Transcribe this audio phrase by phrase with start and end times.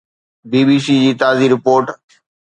[0.51, 1.85] بي B C جي تازي report